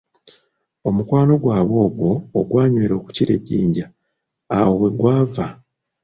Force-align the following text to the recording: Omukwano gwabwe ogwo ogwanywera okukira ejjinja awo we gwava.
Omukwano 0.87 1.33
gwabwe 1.43 1.77
ogwo 1.87 2.11
ogwanywera 2.39 2.93
okukira 2.99 3.31
ejjinja 3.37 3.85
awo 4.57 4.71
we 4.81 4.89
gwava. 4.97 5.45